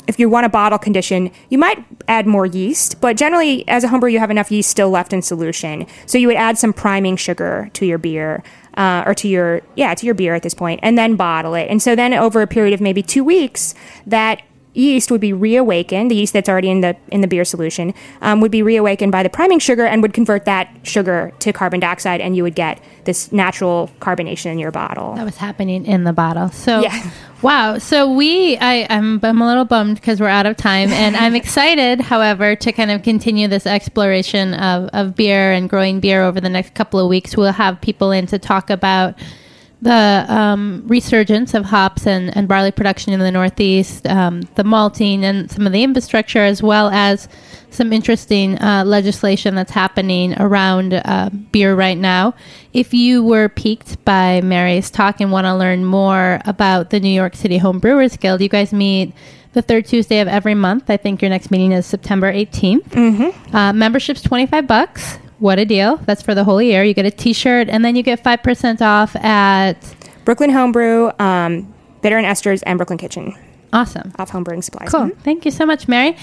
[0.09, 3.89] if you want a bottle condition, you might add more yeast, but generally, as a
[3.89, 5.87] homebrewer, you have enough yeast still left in solution.
[6.07, 8.43] So you would add some priming sugar to your beer,
[8.75, 11.69] uh, or to your yeah to your beer at this point, and then bottle it.
[11.69, 13.75] And so then over a period of maybe two weeks,
[14.07, 14.41] that
[14.79, 16.11] yeast would be reawakened.
[16.11, 19.23] The yeast that's already in the in the beer solution um, would be reawakened by
[19.23, 22.81] the priming sugar and would convert that sugar to carbon dioxide, and you would get
[23.05, 25.15] this natural carbonation in your bottle.
[25.15, 26.51] That was happening in the bottle.
[26.51, 27.11] So, Yeah.
[27.43, 27.79] wow.
[27.79, 31.35] So we, I, I'm, I'm a little bummed because we're out of time, and I'm
[31.43, 36.41] excited, however, to kind of continue this exploration of, of beer and growing beer over
[36.41, 37.37] the next couple of weeks.
[37.37, 39.15] We'll have people in to talk about
[39.81, 45.25] the um, resurgence of hops and, and barley production in the Northeast, um, the malting,
[45.25, 47.29] and some of the infrastructure, as well as
[47.71, 52.35] some interesting uh, legislation that's happening around uh, beer right now.
[52.73, 57.09] If you were piqued by Mary's talk and want to learn more about the New
[57.09, 59.15] York City Home Brewers Guild, you guys meet
[59.53, 60.91] the third Tuesday of every month.
[60.91, 62.89] I think your next meeting is September 18th.
[62.89, 63.57] Mm-hmm.
[63.57, 65.19] Uh, membership's 25 bucks.
[65.39, 65.97] What a deal.
[65.99, 66.83] That's for the whole year.
[66.83, 69.95] You get a t shirt and then you get 5% off at.
[70.25, 71.73] Brooklyn Homebrew, um,
[72.03, 73.35] Bitter and Esters, and Brooklyn Kitchen
[73.73, 74.13] Awesome.
[74.19, 74.91] off homebrewing supplies.
[74.91, 75.07] Cool.
[75.07, 75.17] Mhm.
[75.23, 76.17] Thank you so much, Mary.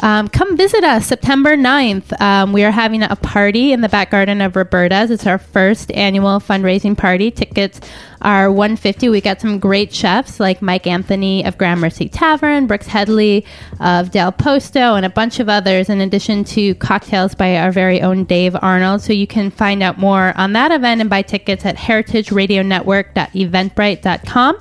[0.00, 2.20] Um, come visit us September 9th.
[2.20, 5.10] Um, we are having a party in the back garden of Roberta's.
[5.10, 7.32] It's our first annual fundraising party.
[7.32, 7.80] Tickets
[8.22, 9.08] are 150.
[9.08, 13.44] We got some great chefs like Mike Anthony of Gramercy Tavern, Brooks Headley
[13.80, 18.00] of Del Posto, and a bunch of others, in addition to cocktails by our very
[18.00, 19.02] own Dave Arnold.
[19.02, 24.58] So you can find out more on that event and buy tickets at heritageradionetwork.eventbrite.com.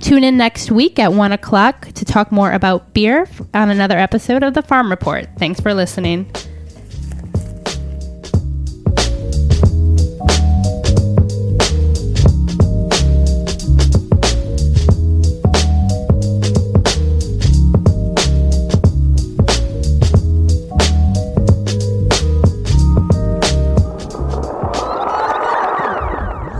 [0.00, 4.42] Tune in next week at 1 o'clock to talk more about beer on another episode
[4.42, 5.28] of the Farm Report.
[5.38, 6.30] Thanks for listening.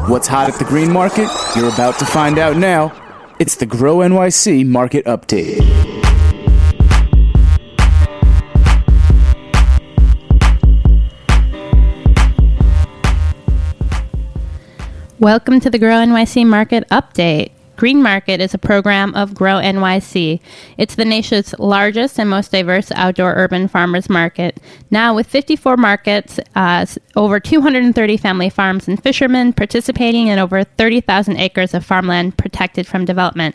[0.08, 1.28] What's hot at the green market?
[1.54, 3.05] You're about to find out now.
[3.38, 5.60] It's the Grow NYC Market Update.
[15.18, 17.55] Welcome to the Grow NYC Market Update.
[17.76, 20.40] Green Market is a program of Grow NYC.
[20.78, 24.58] It's the nation's largest and most diverse outdoor urban farmers market.
[24.90, 31.36] Now, with 54 markets, uh, over 230 family farms and fishermen participating, and over 30,000
[31.36, 33.54] acres of farmland protected from development.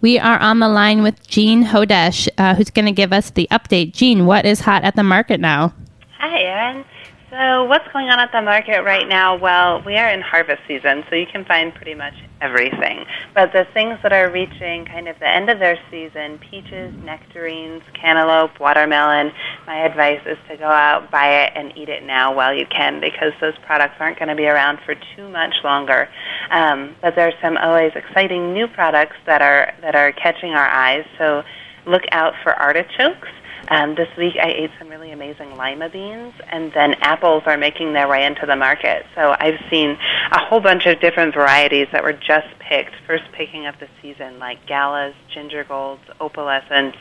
[0.00, 3.48] We are on the line with Jeanne Hodesh, uh, who's going to give us the
[3.50, 3.92] update.
[3.92, 5.74] Jeanne, what is hot at the market now?
[6.18, 6.84] Hi, Erin.
[7.30, 9.36] So what's going on at the market right now?
[9.36, 13.04] Well, we are in harvest season, so you can find pretty much everything.
[13.34, 17.82] But the things that are reaching kind of the end of their season peaches, nectarines,
[17.92, 19.30] cantaloupe, watermelon
[19.66, 22.98] my advice is to go out, buy it, and eat it now while you can
[22.98, 26.08] because those products aren't going to be around for too much longer.
[26.50, 31.04] Um, but there's some always exciting new products that are, that are catching our eyes.
[31.18, 31.42] So,
[31.86, 33.28] look out for artichokes.
[33.70, 37.92] Um, this week I ate some really amazing lima beans, and then apples are making
[37.92, 39.04] their way into the market.
[39.14, 39.90] So I've seen
[40.32, 44.38] a whole bunch of different varieties that were just picked, first picking of the season,
[44.38, 46.96] like galas, ginger golds, opalescence,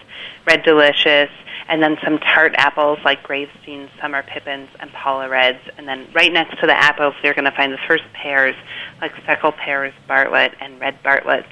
[0.45, 1.30] red delicious,
[1.70, 5.63] and then some tart apples like Gravenstein, summer pippins, and Paula Reds.
[5.78, 8.55] And then right next to the apples, you're going to find the first pears
[8.99, 11.45] like Seckel pears, Bartlett, and red Bartletts.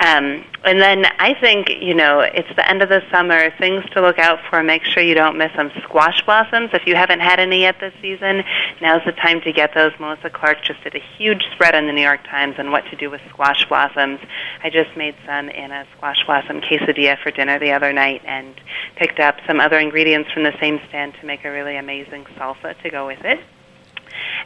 [0.00, 4.00] Um, and then I think, you know, it's the end of the summer, things to
[4.00, 4.62] look out for.
[4.62, 6.70] Make sure you don't miss some squash blossoms.
[6.72, 8.42] If you haven't had any yet this season,
[8.80, 9.92] now's the time to get those.
[10.00, 12.96] Melissa Clark just did a huge spread in the New York Times on what to
[12.96, 14.20] do with squash blossoms.
[14.62, 18.54] I just made some in a squash blossom quesadilla for dinner the other night and
[18.96, 22.80] picked up some other ingredients from the same stand to make a really amazing salsa
[22.82, 23.40] to go with it.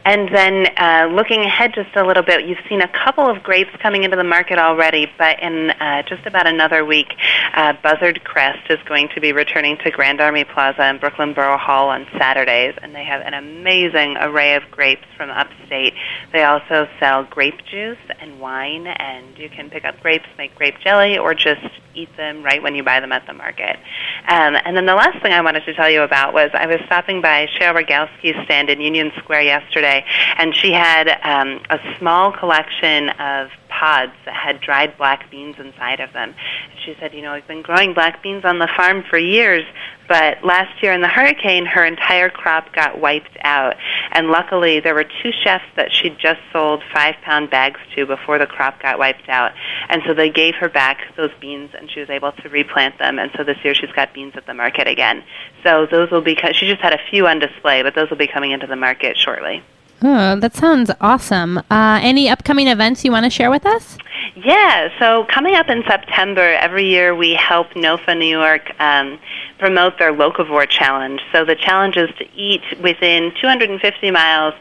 [0.05, 3.71] And then uh, looking ahead just a little bit, you've seen a couple of grapes
[3.81, 7.15] coming into the market already, but in uh, just about another week,
[7.55, 11.59] uh, Buzzard Crest is going to be returning to Grand Army Plaza and Brooklyn Borough
[11.59, 15.95] Hall on Saturdays, and they have an amazing array of grapes from upstate.
[16.33, 20.79] They also sell grape juice and wine, and you can pick up grapes, make grape
[20.85, 23.77] jelly, or just eat them right when you buy them at the market.
[24.29, 26.79] Um, and then the last thing I wanted to tell you about was I was
[26.87, 32.33] stopping by Cheryl Rogowski's stand in Union Square yesterday, and she had um, a small
[32.33, 36.35] collection of pods that had dried black beans inside of them.
[36.85, 39.65] She said, you know, I've been growing black beans on the farm for years,
[40.09, 43.75] but last year in the hurricane, her entire crop got wiped out.
[44.13, 48.39] And luckily, there were two chefs that she'd just sold five pound bags to before
[48.39, 49.53] the crop got wiped out.
[49.89, 53.19] And so they gave her back those beans, and she was able to replant them.
[53.19, 55.25] And so this year, she's got beans at the market again.
[55.65, 58.29] So those will be, she just had a few on display, but those will be
[58.29, 59.63] coming into the market shortly.
[60.03, 61.59] Oh, that sounds awesome.
[61.71, 63.97] Uh, any upcoming events you want to share with us?
[64.37, 69.19] Yeah, so coming up in September, every year we help NOFA New York um,
[69.59, 71.21] promote their Locavore Challenge.
[71.33, 74.55] So the challenge is to eat within 250 miles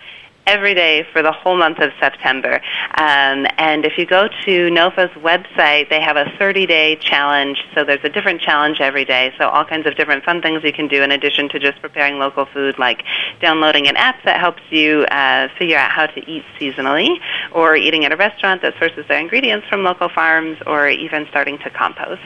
[0.47, 2.61] every day for the whole month of September.
[2.97, 7.63] Um, and if you go to NOFA's website, they have a 30-day challenge.
[7.73, 9.33] So there's a different challenge every day.
[9.37, 12.19] So all kinds of different fun things you can do in addition to just preparing
[12.19, 13.03] local food, like
[13.41, 17.17] downloading an app that helps you uh, figure out how to eat seasonally,
[17.51, 21.57] or eating at a restaurant that sources their ingredients from local farms, or even starting
[21.59, 22.21] to compost.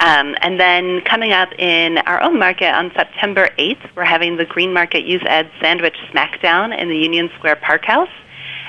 [0.00, 4.46] Um, and then coming up in our own market on September 8th, we're having the
[4.46, 8.08] Green Market Youth Ed Sandwich Smackdown in the Union Square Park House.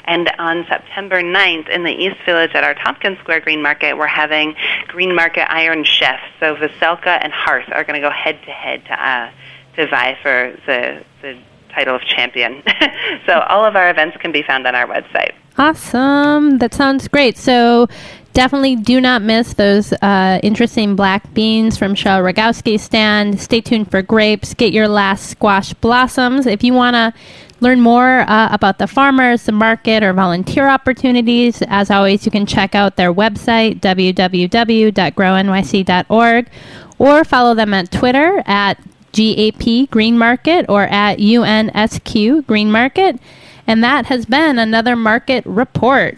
[0.03, 4.07] And on September 9th in the East Village at our Tompkins Square Green Market, we're
[4.07, 4.55] having
[4.87, 6.19] Green Market Iron Chef.
[6.41, 9.31] So Veselka and Hearth are going to go head to head to uh,
[9.77, 11.39] to vie for the the
[11.73, 12.61] title of champion.
[13.25, 15.31] so all of our events can be found on our website.
[15.57, 16.57] Awesome.
[16.57, 17.37] That sounds great.
[17.37, 17.87] So
[18.33, 23.39] definitely do not miss those uh, interesting black beans from Cheryl Rogowski's stand.
[23.39, 24.53] Stay tuned for grapes.
[24.53, 26.45] Get your last squash blossoms.
[26.45, 27.13] If you want to
[27.59, 32.45] learn more uh, about the farmers, the market, or volunteer opportunities, as always, you can
[32.45, 36.49] check out their website, www.grownyc.org,
[36.97, 38.77] or follow them at Twitter at
[39.13, 43.19] GAP Green Market or at UNSQ Green Market.
[43.67, 46.17] And that has been another market report.